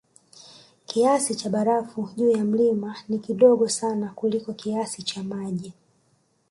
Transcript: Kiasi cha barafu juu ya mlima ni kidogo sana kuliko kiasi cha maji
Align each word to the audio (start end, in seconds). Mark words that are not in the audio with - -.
Kiasi 0.85 1.35
cha 1.35 1.49
barafu 1.49 2.09
juu 2.17 2.31
ya 2.31 2.45
mlima 2.45 2.95
ni 3.09 3.19
kidogo 3.19 3.69
sana 3.69 4.09
kuliko 4.09 4.53
kiasi 4.53 5.01
cha 5.03 5.23
maji 5.23 5.73